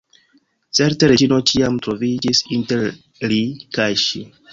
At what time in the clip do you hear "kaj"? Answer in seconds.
3.79-3.89